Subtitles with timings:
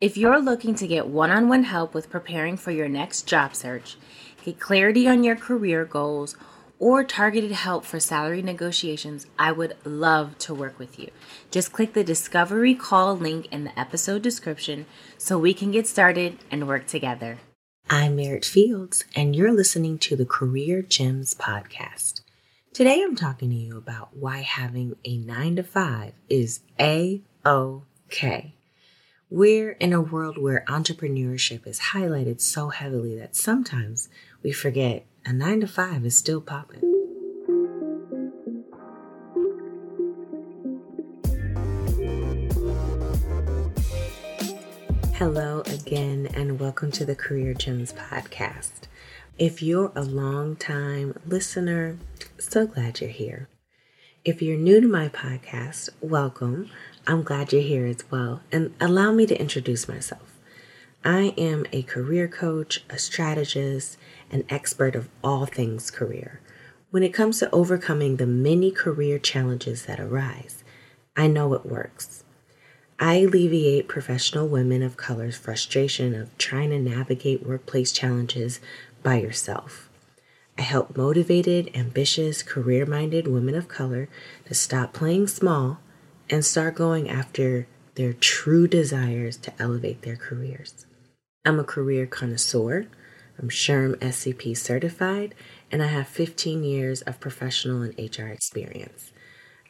[0.00, 3.54] If you're looking to get one on one help with preparing for your next job
[3.54, 3.98] search,
[4.42, 6.36] get clarity on your career goals,
[6.78, 11.10] or targeted help for salary negotiations, I would love to work with you.
[11.50, 14.86] Just click the Discovery Call link in the episode description
[15.18, 17.36] so we can get started and work together.
[17.90, 22.22] I'm Merritt Fields, and you're listening to the Career Gems podcast.
[22.72, 28.54] Today I'm talking to you about why having a nine to five is A OK.
[29.32, 34.08] We're in a world where entrepreneurship is highlighted so heavily that sometimes
[34.42, 36.80] we forget a nine to five is still popping.
[45.14, 48.88] Hello again, and welcome to the Career Gems podcast.
[49.38, 51.98] If you're a long time listener,
[52.36, 53.48] so glad you're here.
[54.24, 56.68] If you're new to my podcast, welcome.
[57.06, 58.42] I'm glad you're here as well.
[58.52, 60.36] And allow me to introduce myself.
[61.04, 63.96] I am a career coach, a strategist,
[64.30, 66.40] an expert of all things career.
[66.90, 70.62] When it comes to overcoming the many career challenges that arise,
[71.16, 72.24] I know it works.
[72.98, 78.60] I alleviate professional women of color's frustration of trying to navigate workplace challenges
[79.02, 79.88] by yourself.
[80.58, 84.10] I help motivated, ambitious, career minded women of color
[84.44, 85.78] to stop playing small
[86.30, 90.86] and start going after their true desires to elevate their careers.
[91.44, 92.86] I'm a career connoisseur.
[93.38, 95.34] I'm SHRM SCP certified,
[95.72, 99.12] and I have 15 years of professional and HR experience.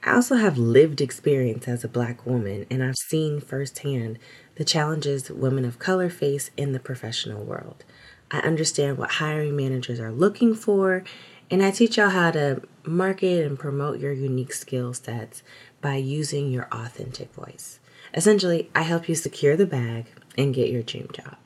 [0.05, 4.19] I also have lived experience as a black woman, and I've seen firsthand
[4.57, 7.85] the challenges women of color face in the professional world.
[8.31, 11.05] I understand what hiring managers are looking for,
[11.51, 15.43] and I teach y'all how to market and promote your unique skill sets
[15.81, 17.81] by using your authentic voice.
[18.15, 20.07] Essentially, I help you secure the bag
[20.37, 21.37] and get your dream job.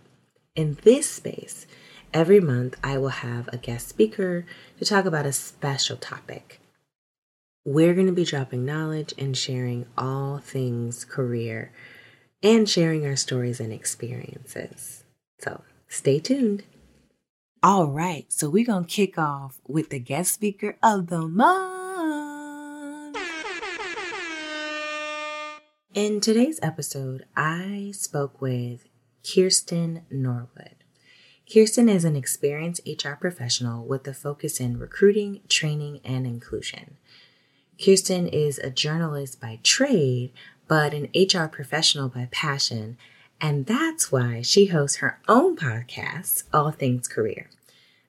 [0.55, 1.67] In this space,
[2.13, 4.47] every month I will have a guest speaker
[4.79, 6.61] to talk about a special topic.
[7.64, 11.73] We're going to be dropping knowledge and sharing all things career
[12.42, 15.05] and sharing our stories and experiences.
[15.41, 16.64] So stay tuned.
[17.63, 21.83] All right, so we're going to kick off with the guest speaker of the month.
[25.95, 28.89] In today's episode, I spoke with
[29.23, 30.75] Kirsten Norwood.
[31.49, 36.97] Kirsten is an experienced HR professional with a focus in recruiting, training, and inclusion.
[37.81, 40.33] Kirsten is a journalist by trade,
[40.67, 42.99] but an HR professional by passion
[43.41, 47.51] and that's why she hosts her own podcast, All Things Career.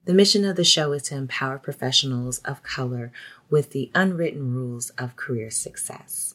[0.05, 3.11] The mission of the show is to empower professionals of color
[3.49, 6.34] with the unwritten rules of career success.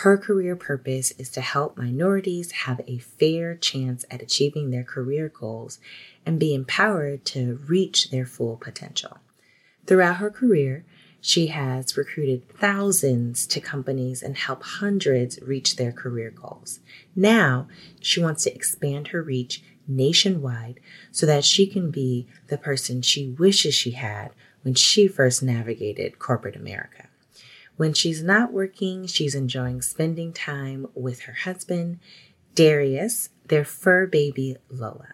[0.00, 5.30] Her career purpose is to help minorities have a fair chance at achieving their career
[5.30, 5.78] goals
[6.26, 9.16] and be empowered to reach their full potential.
[9.86, 10.84] Throughout her career,
[11.22, 16.80] she has recruited thousands to companies and helped hundreds reach their career goals.
[17.14, 17.66] Now,
[17.98, 20.78] she wants to expand her reach nationwide
[21.10, 26.18] so that she can be the person she wishes she had when she first navigated
[26.18, 27.08] corporate America.
[27.76, 31.98] When she's not working, she's enjoying spending time with her husband,
[32.54, 35.08] Darius, their fur baby Lola.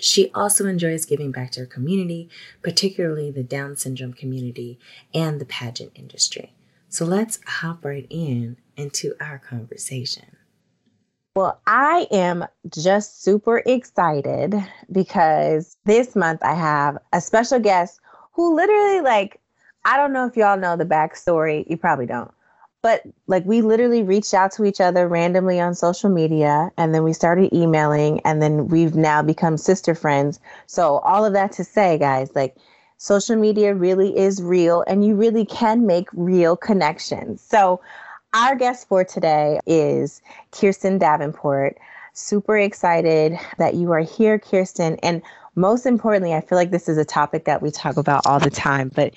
[0.00, 2.30] She also enjoys giving back to her community,
[2.62, 4.78] particularly the Down syndrome community
[5.12, 6.54] and the pageant industry.
[6.88, 10.36] So let's hop right in into our conversation.
[11.36, 14.54] Well, I am just super excited
[14.90, 18.00] because this month I have a special guest
[18.32, 19.40] who literally, like,
[19.88, 21.64] I don't know if y'all know the backstory.
[21.66, 22.30] You probably don't.
[22.82, 27.04] But like we literally reached out to each other randomly on social media and then
[27.04, 30.40] we started emailing and then we've now become sister friends.
[30.66, 32.54] So all of that to say guys like
[32.98, 37.40] social media really is real and you really can make real connections.
[37.40, 37.80] So
[38.34, 40.20] our guest for today is
[40.52, 41.78] kirsten davenport.
[42.12, 44.96] Super excited that you are here kirsten.
[44.96, 45.22] And
[45.54, 48.48] most importantly i feel like this is a topic that we talk about all the
[48.50, 49.12] time but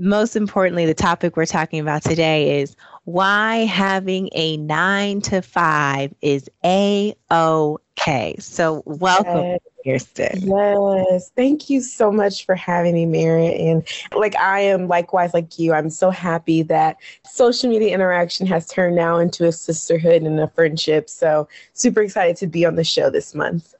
[0.00, 2.74] most importantly, the topic we're talking about today is
[3.04, 8.34] why having a nine to five is a okay.
[8.38, 10.06] So, welcome, yes.
[10.14, 10.40] Kirsten.
[10.42, 13.60] Yes, thank you so much for having me, Merritt.
[13.60, 16.96] And like I am, likewise, like you, I'm so happy that
[17.30, 21.10] social media interaction has turned now into a sisterhood and a friendship.
[21.10, 23.74] So, super excited to be on the show this month.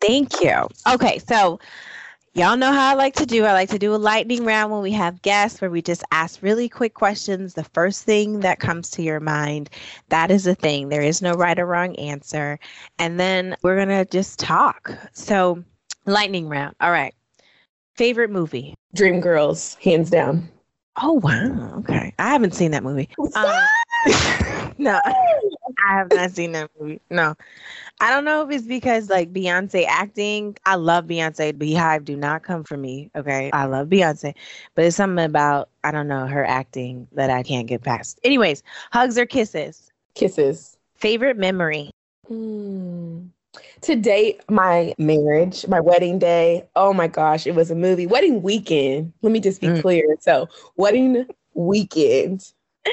[0.00, 0.68] Thank you.
[0.90, 1.58] Okay, so
[2.36, 3.46] Y'all know how I like to do.
[3.46, 6.42] I like to do a lightning round when we have guests where we just ask
[6.42, 7.54] really quick questions.
[7.54, 9.70] The first thing that comes to your mind,
[10.10, 10.90] that is the thing.
[10.90, 12.58] There is no right or wrong answer.
[12.98, 14.92] And then we're going to just talk.
[15.14, 15.64] So,
[16.04, 16.76] lightning round.
[16.78, 17.14] All right.
[17.94, 18.74] Favorite movie?
[18.94, 20.46] Dreamgirls, hands down.
[21.00, 21.76] Oh, wow.
[21.78, 22.12] Okay.
[22.18, 23.08] I haven't seen that movie.
[23.34, 25.00] Um, no,
[25.86, 27.00] I have not seen that movie.
[27.10, 27.34] No.
[28.00, 30.56] I don't know if it's because like Beyonce acting.
[30.66, 31.52] I love Beyonce.
[31.52, 33.10] Beyhive do not come for me.
[33.14, 33.50] Okay.
[33.52, 34.34] I love Beyonce.
[34.74, 38.18] But it's something about, I don't know, her acting that I can't get past.
[38.24, 38.62] Anyways,
[38.92, 39.92] hugs or kisses?
[40.14, 40.76] Kisses.
[40.96, 41.90] Favorite memory?
[42.28, 43.28] Mm.
[43.82, 48.06] To date, my marriage, my wedding day, oh my gosh, it was a movie.
[48.06, 49.12] Wedding weekend.
[49.22, 49.80] Let me just be mm.
[49.80, 50.16] clear.
[50.20, 52.52] So, wedding weekend.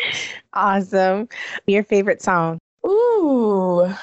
[0.55, 1.27] Awesome.
[1.65, 2.59] Your favorite song?
[2.85, 3.93] Ooh,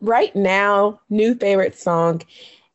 [0.00, 2.22] right now, new favorite song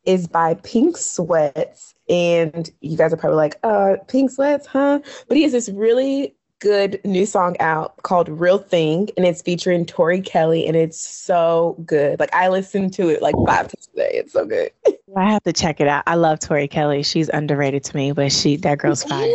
[0.05, 1.95] is by Pink Sweats.
[2.09, 4.99] And you guys are probably like, uh, Pink Sweats, huh?
[5.27, 9.85] But he has this really good new song out called Real Thing, and it's featuring
[9.85, 12.19] Tori Kelly, and it's so good.
[12.19, 14.11] Like I listened to it like five times a day.
[14.13, 14.71] It's so good.
[15.15, 16.03] I have to check it out.
[16.07, 17.03] I love Tori Kelly.
[17.03, 19.29] She's underrated to me, but she that girl's fine.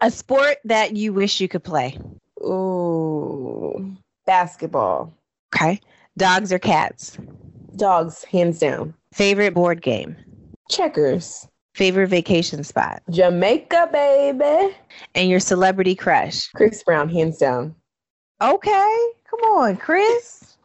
[0.00, 1.98] A sport that you wish you could play.
[2.42, 3.94] Ooh,
[4.26, 5.12] basketball.
[5.54, 5.80] Okay.
[6.16, 7.18] Dogs or cats?
[7.76, 8.94] Dogs, hands down.
[9.12, 10.16] Favorite board game?
[10.70, 11.46] Checkers.
[11.74, 13.02] Favorite vacation spot?
[13.10, 14.76] Jamaica, baby.
[15.14, 16.48] And your celebrity crush?
[16.54, 17.74] Chris Brown, hands down.
[18.40, 19.08] Okay.
[19.28, 20.56] Come on, Chris.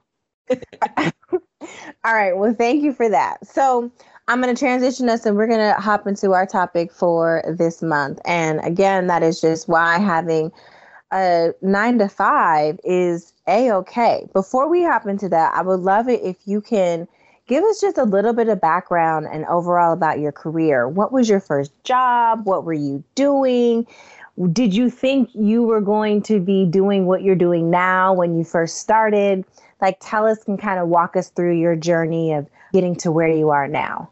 [0.51, 2.37] All right.
[2.37, 3.45] Well, thank you for that.
[3.45, 3.91] So
[4.27, 7.81] I'm going to transition us and we're going to hop into our topic for this
[7.81, 8.19] month.
[8.25, 10.51] And again, that is just why having
[11.11, 14.27] a nine to five is a okay.
[14.33, 17.07] Before we hop into that, I would love it if you can
[17.47, 20.87] give us just a little bit of background and overall about your career.
[20.87, 22.45] What was your first job?
[22.45, 23.87] What were you doing?
[24.53, 28.43] Did you think you were going to be doing what you're doing now when you
[28.43, 29.43] first started?
[29.81, 33.27] Like, tell us and kind of walk us through your journey of getting to where
[33.27, 34.09] you are now.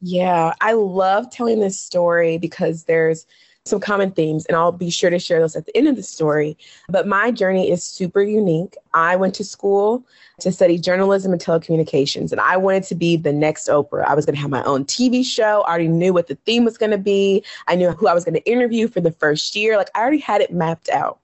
[0.00, 3.26] Yeah, I love telling this story because there's
[3.66, 6.02] some common themes, and I'll be sure to share those at the end of the
[6.02, 6.58] story.
[6.90, 8.76] But my journey is super unique.
[8.92, 10.04] I went to school
[10.40, 14.04] to study journalism and telecommunications, and I wanted to be the next Oprah.
[14.04, 15.62] I was going to have my own TV show.
[15.62, 18.24] I already knew what the theme was going to be, I knew who I was
[18.24, 19.78] going to interview for the first year.
[19.78, 21.20] Like, I already had it mapped out.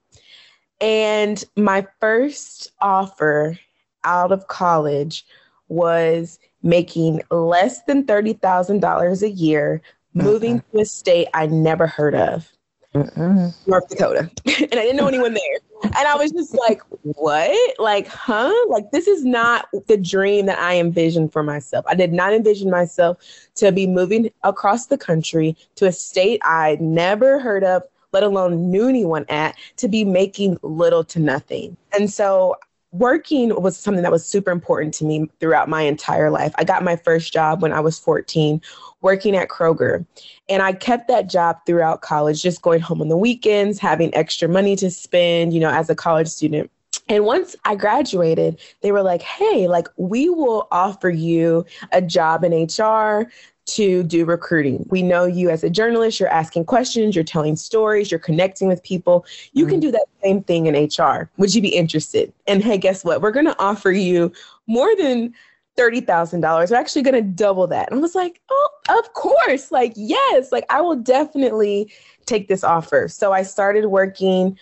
[0.80, 3.58] And my first offer
[4.04, 5.26] out of college
[5.68, 9.82] was making less than $30,000 a year
[10.14, 10.76] moving uh-uh.
[10.76, 12.50] to a state I never heard of,
[12.94, 13.54] Mm-mm.
[13.66, 14.30] North Dakota.
[14.46, 15.60] and I didn't know anyone there.
[15.82, 17.78] And I was just like, what?
[17.78, 18.52] Like, huh?
[18.68, 21.84] Like, this is not the dream that I envisioned for myself.
[21.88, 23.18] I did not envision myself
[23.56, 27.82] to be moving across the country to a state I never heard of,
[28.12, 31.76] let alone knew anyone at, to be making little to nothing.
[31.92, 32.56] And so
[32.92, 36.52] working was something that was super important to me throughout my entire life.
[36.56, 38.60] I got my first job when I was 14
[39.00, 40.04] working at Kroger.
[40.48, 44.48] And I kept that job throughout college, just going home on the weekends, having extra
[44.48, 46.70] money to spend, you know, as a college student.
[47.10, 52.44] And once I graduated, they were like, hey, like, we will offer you a job
[52.44, 53.28] in HR
[53.66, 54.86] to do recruiting.
[54.90, 58.82] We know you as a journalist, you're asking questions, you're telling stories, you're connecting with
[58.84, 59.26] people.
[59.52, 59.72] You mm-hmm.
[59.72, 61.28] can do that same thing in HR.
[61.36, 62.32] Would you be interested?
[62.46, 63.22] And hey, guess what?
[63.22, 64.32] We're going to offer you
[64.68, 65.34] more than
[65.76, 66.70] $30,000.
[66.70, 67.90] We're actually going to double that.
[67.90, 69.72] And I was like, oh, of course.
[69.72, 71.92] Like, yes, like I will definitely
[72.26, 73.08] take this offer.
[73.08, 74.56] So I started working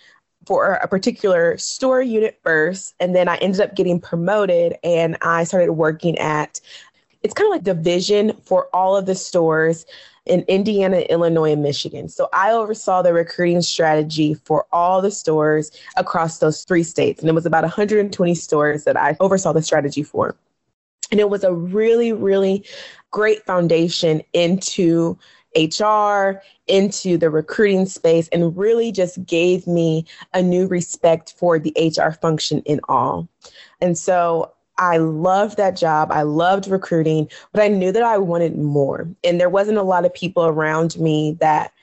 [0.45, 2.95] for a particular store unit first.
[2.99, 6.59] And then I ended up getting promoted and I started working at
[7.21, 9.85] it's kind of like the division for all of the stores
[10.25, 12.07] in Indiana, Illinois, and Michigan.
[12.07, 17.19] So I oversaw the recruiting strategy for all the stores across those three states.
[17.19, 20.35] And it was about 120 stores that I oversaw the strategy for.
[21.11, 22.63] And it was a really, really
[23.11, 25.17] great foundation into
[25.55, 31.73] HR, into the recruiting space, and really just gave me a new respect for the
[31.77, 33.27] HR function in all.
[33.81, 36.11] And so I loved that job.
[36.11, 39.09] I loved recruiting, but I knew that I wanted more.
[39.23, 41.73] And there wasn't a lot of people around me that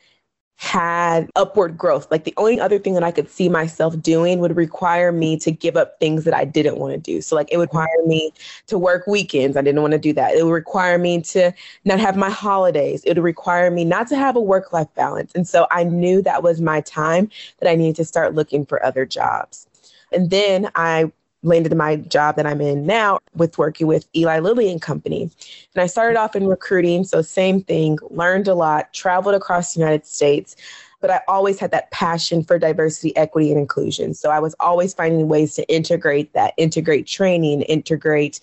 [0.58, 2.10] had upward growth.
[2.10, 5.50] Like the only other thing that I could see myself doing would require me to
[5.50, 7.20] give up things that I didn't want to do.
[7.20, 8.32] So like it would require me
[8.68, 9.56] to work weekends.
[9.56, 10.34] I didn't want to do that.
[10.34, 11.52] It would require me to
[11.84, 13.04] not have my holidays.
[13.04, 15.30] It would require me not to have a work life balance.
[15.34, 18.84] And so I knew that was my time that I needed to start looking for
[18.84, 19.66] other jobs.
[20.10, 21.12] And then I
[21.46, 25.22] landed my job that I'm in now with working with Eli Lilly and Company.
[25.22, 29.80] And I started off in recruiting, so same thing, learned a lot, traveled across the
[29.80, 30.56] United States,
[31.00, 34.14] but I always had that passion for diversity, equity, and inclusion.
[34.14, 38.40] So I was always finding ways to integrate that, integrate training, integrate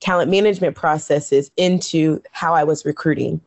[0.00, 3.40] talent management processes into how I was recruiting.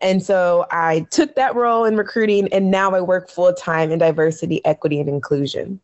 [0.00, 3.98] And so I took that role in recruiting, and now I work full time in
[3.98, 5.80] diversity, equity, and inclusion.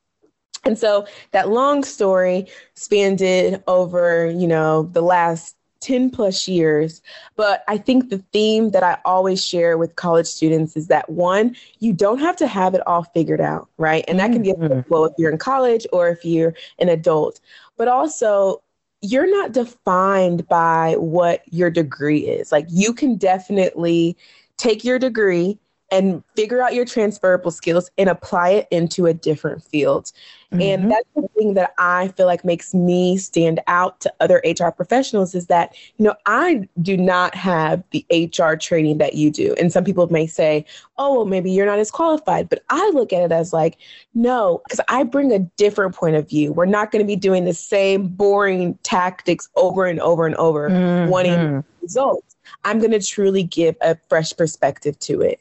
[0.67, 3.23] And so that long story spanned
[3.67, 7.01] over, you know, the last 10 plus years.
[7.37, 11.55] But I think the theme that I always share with college students is that one,
[11.79, 14.05] you don't have to have it all figured out, right?
[14.09, 14.81] And that can be mm-hmm.
[14.93, 17.41] well if you're in college or if you're an adult.
[17.77, 18.63] But also,
[19.03, 22.51] you're not defined by what your degree is.
[22.51, 24.17] Like you can definitely
[24.57, 25.59] take your degree
[25.91, 30.11] and figure out your transferable skills and apply it into a different field.
[30.53, 30.61] Mm-hmm.
[30.61, 34.71] And that's the thing that I feel like makes me stand out to other HR
[34.71, 39.55] professionals is that, you know, I do not have the HR training that you do.
[39.59, 40.65] And some people may say,
[40.99, 42.49] oh, well, maybe you're not as qualified.
[42.49, 43.79] But I look at it as like,
[44.15, 46.53] no, because I bring a different point of view.
[46.53, 50.71] We're not going to be doing the same boring tactics over and over and over,
[50.71, 51.11] mm-hmm.
[51.11, 52.37] wanting results.
[52.65, 55.41] I'm going to truly give a fresh perspective to it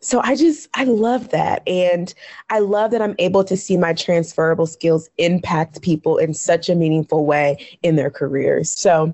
[0.00, 1.66] so I just, I love that.
[1.66, 2.14] And
[2.50, 6.74] I love that I'm able to see my transferable skills impact people in such a
[6.74, 8.70] meaningful way in their careers.
[8.70, 9.12] So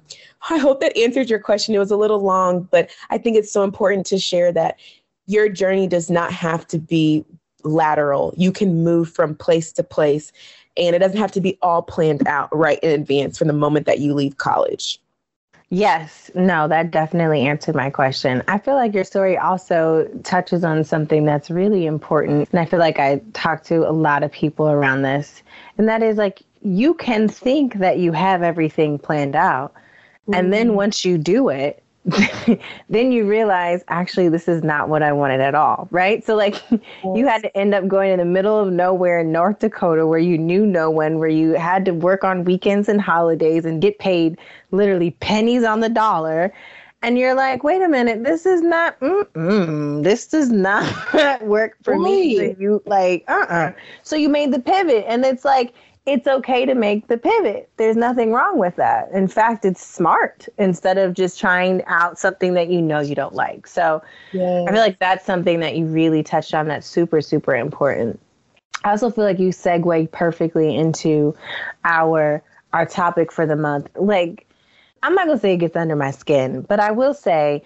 [0.51, 1.75] I hope that answered your question.
[1.75, 4.79] It was a little long, but I think it's so important to share that
[5.27, 7.25] your journey does not have to be
[7.63, 8.35] lateral.
[8.37, 10.33] You can move from place to place,
[10.77, 13.87] and it doesn't have to be all planned out right in advance from the moment
[13.87, 15.01] that you leave college.
[15.75, 18.45] Yes, no, that definitely answered my question.
[18.47, 22.49] I feel like your story also touches on something that's really important.
[22.53, 25.43] And I feel like I talk to a lot of people around this.
[25.77, 29.75] And that is like, you can think that you have everything planned out.
[29.75, 30.35] Mm-hmm.
[30.35, 30.77] And then mm-hmm.
[30.77, 31.83] once you do it,
[32.91, 36.25] then you realize actually this is not what I wanted at all, right?
[36.25, 36.81] So like yes.
[37.15, 40.19] you had to end up going in the middle of nowhere in North Dakota where
[40.19, 43.99] you knew no one, where you had to work on weekends and holidays and get
[43.99, 44.39] paid
[44.71, 46.53] literally pennies on the dollar.
[47.01, 48.99] And you're like, wait a minute, this is not,
[49.35, 52.03] this does not work for right.
[52.03, 52.37] me.
[52.37, 53.55] So you like, uh uh-uh.
[53.55, 55.75] uh So you made the pivot, and it's like,
[56.07, 57.71] it's okay to make the pivot.
[57.79, 59.11] There's nothing wrong with that.
[59.13, 63.35] In fact, it's smart instead of just trying out something that you know you don't
[63.35, 63.67] like.
[63.67, 64.67] So yes.
[64.69, 68.21] I feel like that's something that you really touched on that's super, super important.
[68.85, 71.35] I also feel like you segue perfectly into
[71.85, 72.43] our
[72.75, 73.89] our topic for the month.
[73.95, 74.47] Like,
[75.03, 77.63] I'm not gonna say it gets under my skin, but I will say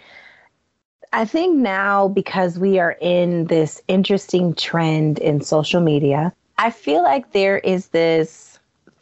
[1.12, 7.02] I think now because we are in this interesting trend in social media I feel
[7.02, 8.48] like there is this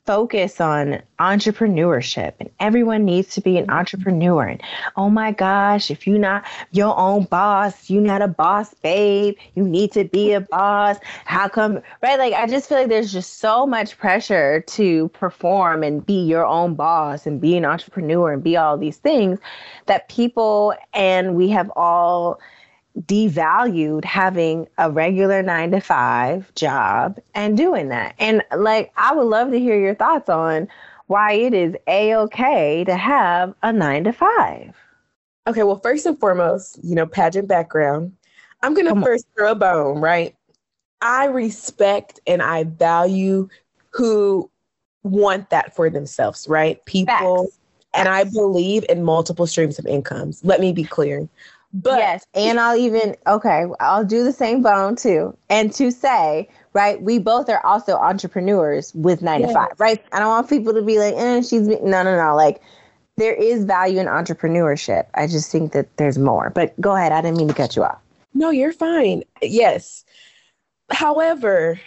[0.06, 3.76] focus on entrepreneurship and everyone needs to be an mm-hmm.
[3.76, 4.44] entrepreneur.
[4.44, 4.62] And
[4.96, 9.36] oh my gosh if you're not your own boss you're not a boss babe.
[9.54, 10.98] You need to be a boss.
[11.24, 12.18] How come right?
[12.18, 16.46] Like i just feel like there's just so much pressure to perform and be your
[16.46, 19.40] own boss and be an entrepreneur and be all these things
[19.86, 22.38] that people and we have all
[23.02, 28.14] devalued having a regular nine to five job and doing that.
[28.18, 30.68] And like, I would love to hear your thoughts on
[31.06, 34.74] why it is a okay to have a nine to five.
[35.46, 38.12] Okay, well, first and foremost, you know, pageant background.
[38.62, 40.34] I'm going to first throw a bone, right?
[41.02, 43.48] I respect and I value
[43.90, 44.50] who
[45.02, 46.84] want that for themselves, right?
[46.86, 47.44] People.
[47.44, 47.58] Facts.
[47.94, 50.44] And I believe in multiple streams of incomes.
[50.44, 51.26] Let me be clear.
[51.72, 55.36] But yes, and I'll even okay, I'll do the same bone too.
[55.50, 59.50] And to say, right, we both are also entrepreneurs with nine yes.
[59.50, 60.02] to five, right?
[60.12, 62.34] I don't want people to be like, eh, she's no, no, no.
[62.34, 62.62] Like
[63.16, 65.06] there is value in entrepreneurship.
[65.14, 66.50] I just think that there's more.
[66.50, 67.12] But go ahead.
[67.12, 68.00] I didn't mean to cut you off.
[68.34, 69.22] No, you're fine.
[69.42, 70.04] Yes.
[70.90, 71.80] However,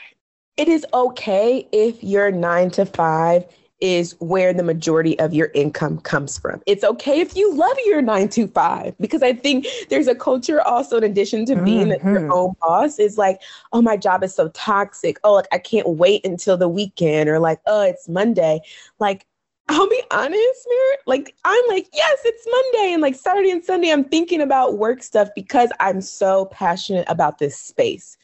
[0.57, 3.45] it is okay if your nine to five
[3.81, 6.61] is where the majority of your income comes from.
[6.65, 10.61] It's okay if you love your nine to five, because I think there's a culture
[10.61, 12.09] also, in addition to being mm-hmm.
[12.09, 15.17] your own boss, is like, oh, my job is so toxic.
[15.23, 18.61] Oh, like I can't wait until the weekend, or like, oh, it's Monday.
[18.99, 19.25] Like,
[19.71, 20.67] I'll be honest.
[21.05, 22.93] Like, I'm like, yes, it's Monday.
[22.93, 27.37] And like Saturday and Sunday, I'm thinking about work stuff because I'm so passionate about
[27.37, 28.17] this space.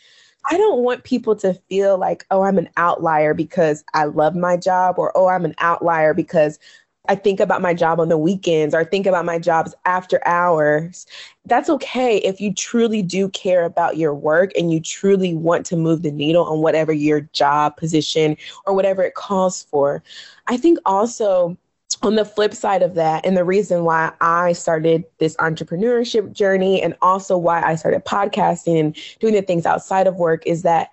[0.49, 4.57] I don't want people to feel like, oh, I'm an outlier because I love my
[4.57, 6.59] job, or oh, I'm an outlier because
[7.07, 11.05] I think about my job on the weekends or think about my jobs after hours.
[11.45, 15.75] That's okay if you truly do care about your work and you truly want to
[15.75, 20.03] move the needle on whatever your job position or whatever it calls for.
[20.47, 21.57] I think also
[22.01, 26.81] on the flip side of that, and the reason why I started this entrepreneurship journey
[26.81, 30.89] and also why I started podcasting and doing the things outside of work is that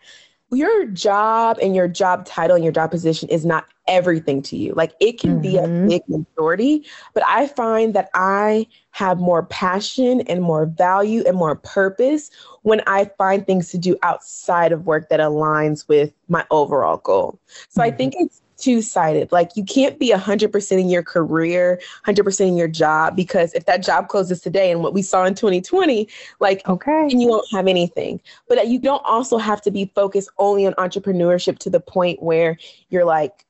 [0.50, 4.74] your job and your job title and your job position is not everything to you.
[4.74, 5.40] Like it can mm-hmm.
[5.40, 5.88] be a mm-hmm.
[5.88, 11.56] big majority, but I find that I have more passion and more value and more
[11.56, 12.30] purpose
[12.62, 17.38] when I find things to do outside of work that aligns with my overall goal.
[17.68, 17.92] So mm-hmm.
[17.92, 19.32] I think it's two sided.
[19.32, 23.82] Like you can't be 100% in your career, 100% in your job, because if that
[23.82, 26.08] job closes today and what we saw in 2020,
[26.40, 28.20] like, okay, and you won't have anything.
[28.48, 32.22] But uh, you don't also have to be focused only on entrepreneurship to the point
[32.22, 32.56] where
[32.88, 33.44] you're like,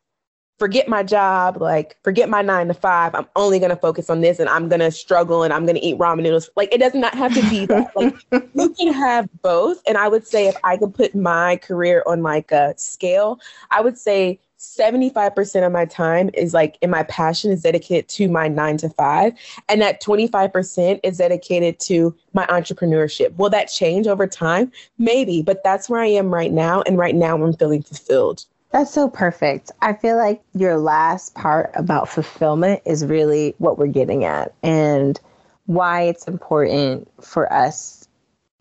[0.59, 3.14] forget my job, like forget my nine to five.
[3.16, 6.23] I'm only gonna focus on this and I'm gonna struggle and I'm gonna eat ramen
[6.23, 6.50] noodles.
[6.54, 7.90] Like it does not have to be that.
[7.97, 8.14] Like
[8.54, 9.83] you can have both.
[9.88, 13.40] And I would say if I could put my career on like a scale,
[13.73, 18.28] I would say 75% of my time is like in my passion is dedicated to
[18.28, 19.33] my nine to five.
[19.69, 23.37] And that 25% is dedicated to my entrepreneurship.
[23.37, 24.71] Will that change over time?
[24.99, 26.83] Maybe, but that's where I am right now.
[26.83, 28.45] And right now I'm feeling fulfilled.
[28.71, 29.73] That's so perfect.
[29.83, 35.19] I feel like your last part about fulfillment is really what we're getting at and
[35.66, 38.09] why it's important for us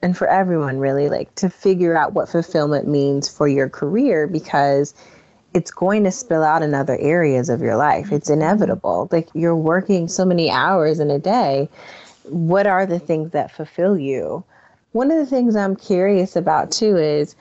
[0.01, 4.95] and for everyone really like to figure out what fulfillment means for your career because
[5.53, 8.11] it's going to spill out in other areas of your life.
[8.11, 8.41] It's mm-hmm.
[8.41, 9.09] inevitable.
[9.11, 11.69] Like you're working so many hours in a day.
[12.23, 14.43] What are the things that fulfill you?
[14.93, 17.35] One of the things I'm curious about too is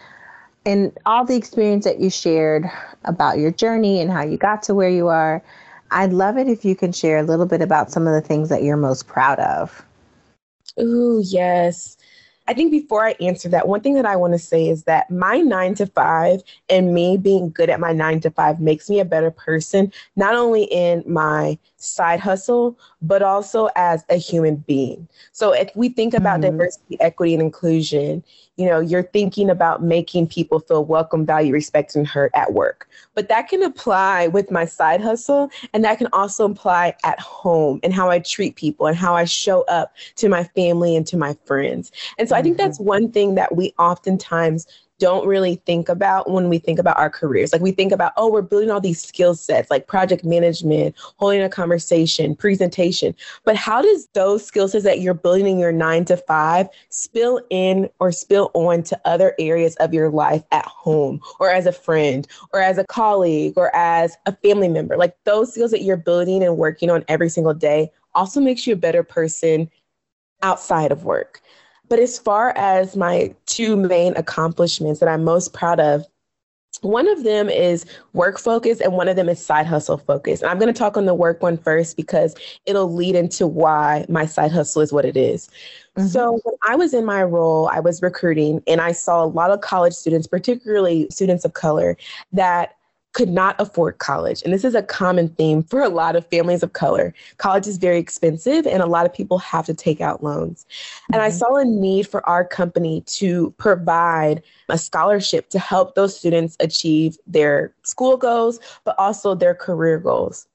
[0.65, 2.65] in all the experience that you shared
[3.05, 5.43] about your journey and how you got to where you are,
[5.91, 8.49] I'd love it if you can share a little bit about some of the things
[8.49, 9.85] that you're most proud of.
[10.79, 11.97] Ooh, yes.
[12.51, 15.09] I think before I answer that, one thing that I want to say is that
[15.09, 18.99] my nine to five and me being good at my nine to five makes me
[18.99, 25.09] a better person, not only in my side hustle, but also as a human being.
[25.33, 26.59] So if we think about mm-hmm.
[26.59, 28.23] diversity, equity, and inclusion,
[28.57, 32.89] you know, you're thinking about making people feel welcome, valued, respected, and heard at work.
[33.15, 37.81] But that can apply with my side hustle, and that can also apply at home
[37.83, 41.17] and how I treat people and how I show up to my family and to
[41.17, 41.91] my friends.
[42.19, 42.41] And so mm-hmm.
[42.41, 42.89] I think that's mm-hmm.
[42.89, 44.67] one thing that we oftentimes
[45.01, 47.53] don't really think about when we think about our careers.
[47.53, 51.43] Like we think about, oh, we're building all these skill sets like project management, holding
[51.43, 53.17] a conversation, presentation.
[53.45, 57.41] But how does those skill sets that you're building in your nine to five spill
[57.51, 61.73] in or spill on to other areas of your life at home or as a
[61.73, 64.97] friend or as a colleague or as a family member?
[64.97, 68.75] Like those skills that you're building and working on every single day also makes you
[68.75, 69.71] a better person
[70.43, 71.41] outside of work.
[71.91, 76.07] But as far as my two main accomplishments that I'm most proud of,
[76.83, 80.41] one of them is work focus and one of them is side hustle focus.
[80.41, 84.07] And I'm going to talk on the work one first because it'll lead into why
[84.09, 85.51] my side hustle is what it is.
[85.97, 86.07] Mm-hmm.
[86.09, 89.51] So, when I was in my role, I was recruiting and I saw a lot
[89.51, 91.97] of college students, particularly students of color,
[92.33, 92.77] that
[93.13, 94.43] could not afford college.
[94.43, 97.13] And this is a common theme for a lot of families of color.
[97.39, 100.65] College is very expensive, and a lot of people have to take out loans.
[100.65, 101.15] Mm-hmm.
[101.15, 101.39] And I mm-hmm.
[101.39, 107.19] saw a need for our company to provide a scholarship to help those students achieve
[107.27, 110.47] their school goals, but also their career goals.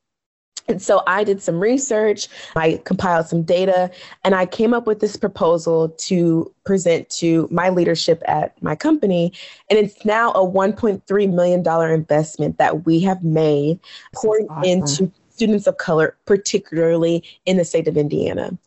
[0.67, 3.91] And so I did some research, I compiled some data,
[4.23, 9.31] and I came up with this proposal to present to my leadership at my company.
[9.69, 13.79] And it's now a $1.3 million investment that we have made
[14.15, 14.63] pouring awesome.
[14.63, 18.57] into students of color, particularly in the state of Indiana.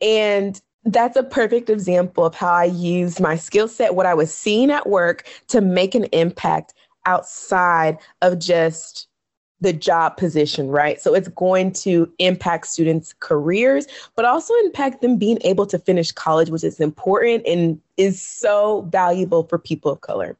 [0.00, 4.32] And that's a perfect example of how I used my skill set, what I was
[4.32, 6.74] seeing at work, to make an impact
[7.06, 9.08] outside of just
[9.60, 11.00] the job position, right?
[11.00, 16.12] So it's going to impact students' careers, but also impact them being able to finish
[16.12, 20.36] college, which is important and is so valuable for people of color.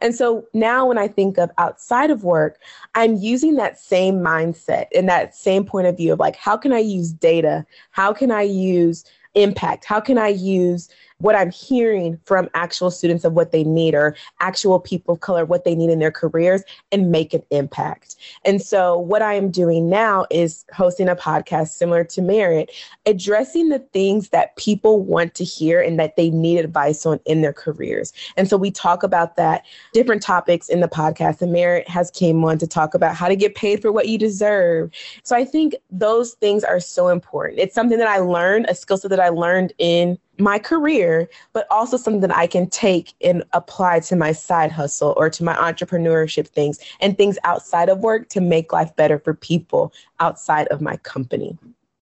[0.00, 2.58] And so now when I think of outside of work,
[2.94, 6.72] I'm using that same mindset and that same point of view of like, how can
[6.72, 7.66] I use data?
[7.90, 9.04] How can I use
[9.34, 9.84] impact?
[9.84, 10.88] How can I use
[11.20, 15.44] what I'm hearing from actual students of what they need or actual people of color,
[15.44, 18.14] what they need in their careers and make an impact.
[18.44, 22.70] And so, what I am doing now is hosting a podcast similar to Merritt,
[23.04, 27.42] addressing the things that people want to hear and that they need advice on in
[27.42, 28.12] their careers.
[28.36, 31.42] And so, we talk about that different topics in the podcast.
[31.42, 34.18] And Merritt has came on to talk about how to get paid for what you
[34.18, 34.92] deserve.
[35.24, 37.58] So, I think those things are so important.
[37.58, 41.66] It's something that I learned, a skill set that I learned in my career, but
[41.70, 45.54] also something that I can take and apply to my side hustle or to my
[45.54, 50.80] entrepreneurship things and things outside of work to make life better for people outside of
[50.80, 51.56] my company.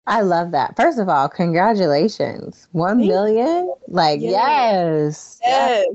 [0.07, 0.77] I love that.
[0.77, 2.69] First of all, congratulations.
[2.73, 3.67] One Thank million?
[3.67, 3.77] You.
[3.89, 5.39] Like, yes.
[5.43, 5.87] Yes.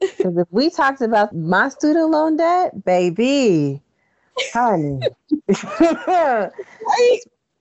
[0.00, 3.80] Because if we talked about my student loan debt, baby,
[4.52, 5.00] honey.
[6.06, 6.50] right?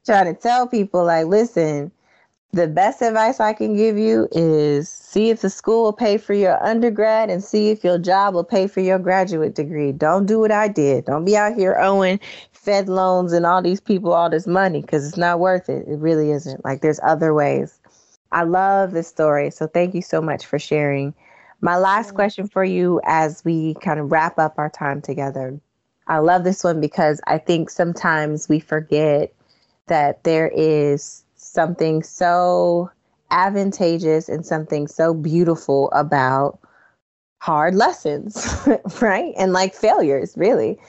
[0.05, 1.89] Trying to tell people, like, listen,
[2.53, 6.35] the best advice I can give you is see if the school will pay for
[6.35, 9.91] your undergrad and see if your job will pay for your graduate degree.
[9.91, 11.05] Don't do what I did.
[11.05, 12.19] Don't be out here owing
[12.51, 15.87] Fed loans and all these people all this money because it's not worth it.
[15.87, 16.63] It really isn't.
[16.63, 17.79] Like there's other ways.
[18.31, 19.49] I love this story.
[19.49, 21.15] So thank you so much for sharing.
[21.61, 25.59] My last question for you as we kind of wrap up our time together.
[26.05, 29.33] I love this one because I think sometimes we forget
[29.87, 31.22] that there is
[31.53, 32.89] something so
[33.29, 36.59] advantageous and something so beautiful about
[37.41, 38.67] hard lessons,
[39.01, 39.33] right?
[39.37, 40.79] And like failures, really.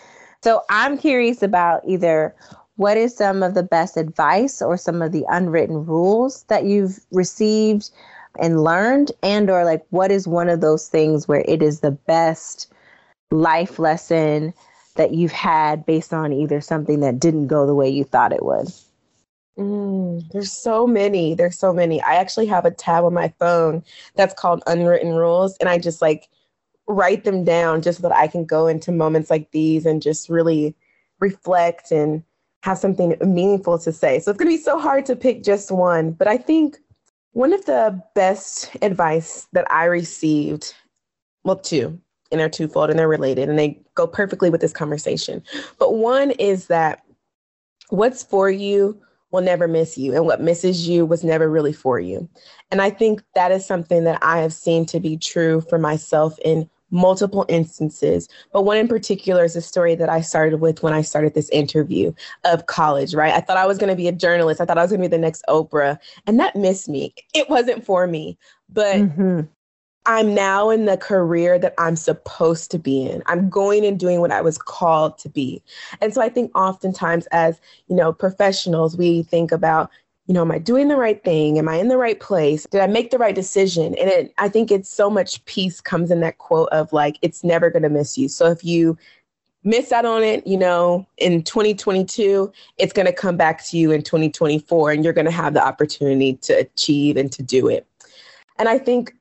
[0.42, 2.35] So I'm curious about either
[2.77, 6.98] what is some of the best advice or some of the unwritten rules that you've
[7.12, 7.90] received
[8.38, 11.92] and learned and or like what is one of those things where it is the
[11.92, 12.72] best
[13.31, 14.53] life lesson
[14.96, 18.44] that you've had based on either something that didn't go the way you thought it
[18.44, 18.68] would?
[19.59, 21.35] Mm, there's so many.
[21.35, 22.03] There's so many.
[22.03, 23.85] I actually have a tab on my phone
[24.17, 26.29] that's called Unwritten Rules, and I just like
[26.87, 30.29] write them down just so that I can go into moments like these and just
[30.29, 30.75] really
[31.21, 32.23] reflect and
[32.62, 34.19] have something meaningful to say.
[34.21, 36.79] So it's going to be so hard to pick just one, but I think
[37.33, 40.75] one of the best advice that I received,
[41.43, 41.99] well, two,
[42.31, 45.43] and they're twofold and they're related and they go perfectly with this conversation.
[45.79, 47.03] But one is that
[47.90, 49.01] what's for you
[49.35, 52.29] will never miss you, and what misses you was never really for you.
[52.70, 56.38] And I think that is something that I have seen to be true for myself
[56.44, 58.29] in multiple instances.
[58.53, 61.49] But one in particular is a story that I started with when I started this
[61.51, 62.12] interview
[62.44, 63.35] of college, right?
[63.35, 64.61] I thought I was going to be a journalist.
[64.61, 67.12] I thought I was going to be the next Oprah, and that missed me.
[67.35, 68.38] It wasn't for me.
[68.70, 69.40] But mm-hmm.
[70.07, 73.23] I'm now in the career that I'm supposed to be in.
[73.27, 75.62] I'm going and doing what I was called to be.
[76.01, 79.90] And so I think oftentimes as, you know, professionals, we think about,
[80.27, 81.59] you know, am I doing the right thing?
[81.59, 82.67] Am I in the right place?
[82.71, 83.95] Did I make the right decision?
[83.95, 87.43] And it, I think it's so much peace comes in that quote of like, it's
[87.43, 88.29] never going to miss you.
[88.29, 88.99] So if you
[89.64, 93.90] miss out on it, you know, in 2022, it's going to come back to you
[93.90, 97.87] in 2024 and you're going to have the opportunity to achieve and to do it.
[98.59, 99.14] And I think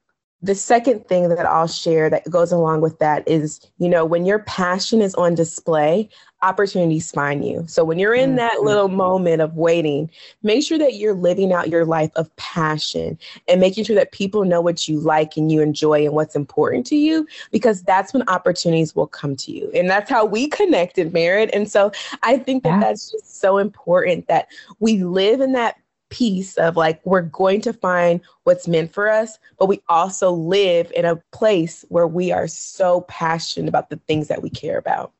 [0.43, 4.25] the second thing that I'll share that goes along with that is, you know, when
[4.25, 6.10] your passion is on display,
[6.41, 7.63] opportunities find you.
[7.67, 8.65] So when you're in that mm-hmm.
[8.65, 10.12] little moment of waiting,
[10.43, 14.43] make sure that you're living out your life of passion and making sure that people
[14.43, 18.27] know what you like and you enjoy and what's important to you, because that's when
[18.27, 19.71] opportunities will come to you.
[19.73, 21.51] And that's how we connected, Merritt.
[21.53, 22.79] And so I think that yeah.
[22.82, 24.49] that's just so important that
[24.82, 25.77] we live in that
[26.13, 30.91] piece of like we're going to find what's meant for us, but we also live
[30.95, 35.12] in a place where we are so passionate about the things that we care about.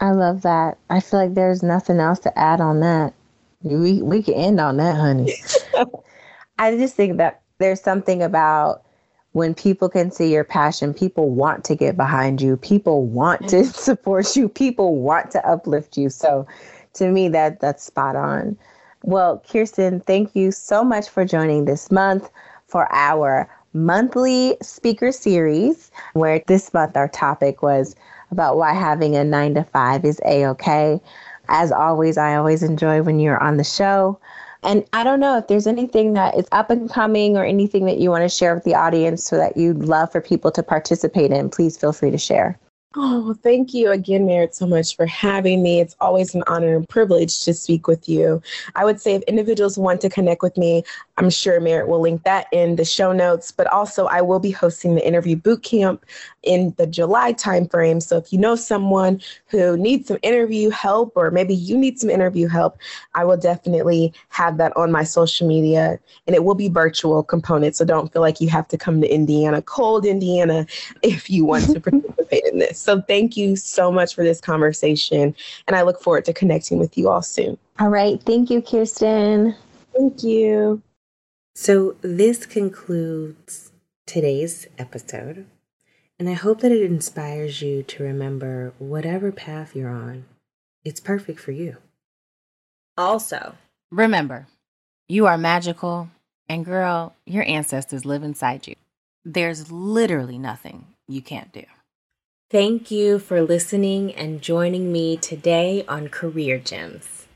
[0.00, 0.78] I love that.
[0.88, 3.12] I feel like there's nothing else to add on that.
[3.62, 5.34] We we can end on that, honey.
[6.60, 8.84] I just think that there's something about
[9.32, 13.56] when people can see your passion, people want to get behind you, people want to
[13.56, 13.70] mm-hmm.
[13.72, 16.08] support you, people want to uplift you.
[16.08, 16.46] So
[16.94, 18.56] to me that that's spot on.
[19.02, 22.30] Well, Kirsten, thank you so much for joining this month
[22.66, 27.96] for our monthly speaker series, where this month our topic was
[28.30, 31.00] about why having a nine to five is a okay.
[31.48, 34.20] As always, I always enjoy when you're on the show.
[34.62, 37.98] And I don't know if there's anything that is up and coming or anything that
[37.98, 41.30] you want to share with the audience so that you'd love for people to participate
[41.30, 42.58] in, please feel free to share.
[42.96, 45.78] Oh, thank you again, Merritt, so much for having me.
[45.78, 48.42] It's always an honor and privilege to speak with you.
[48.74, 50.82] I would say if individuals want to connect with me,
[51.16, 53.52] I'm sure Merritt will link that in the show notes.
[53.52, 56.04] But also, I will be hosting the interview boot camp
[56.42, 58.02] in the July timeframe.
[58.02, 62.10] So if you know someone who needs some interview help, or maybe you need some
[62.10, 62.76] interview help,
[63.14, 67.76] I will definitely have that on my social media, and it will be virtual component.
[67.76, 70.66] So don't feel like you have to come to Indiana, cold Indiana,
[71.02, 72.79] if you want to participate in this.
[72.80, 75.34] So thank you so much for this conversation.
[75.66, 77.58] And I look forward to connecting with you all soon.
[77.78, 78.22] All right.
[78.22, 79.54] Thank you, Kirsten.
[79.94, 80.82] Thank you.
[81.54, 83.70] So this concludes
[84.06, 85.46] today's episode.
[86.18, 90.24] And I hope that it inspires you to remember whatever path you're on,
[90.84, 91.76] it's perfect for you.
[92.96, 93.54] Also,
[93.90, 94.46] remember,
[95.08, 96.10] you are magical,
[96.48, 98.74] and girl, your ancestors live inside you.
[99.24, 101.64] There's literally nothing you can't do.
[102.50, 107.28] Thank you for listening and joining me today on Career Gems.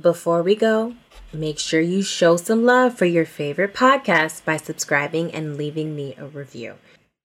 [0.00, 0.94] Before we go,
[1.30, 6.14] make sure you show some love for your favorite podcast by subscribing and leaving me
[6.16, 6.76] a review.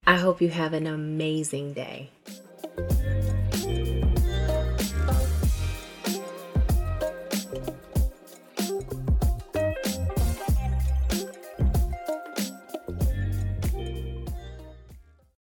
[0.05, 2.09] I hope you have an amazing day.